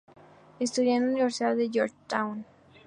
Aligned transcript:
Estudió 0.59 0.95
en 0.95 1.01
la 1.03 1.09
Universidad 1.11 1.55
de 1.55 1.69
Georgetown. 1.71 2.43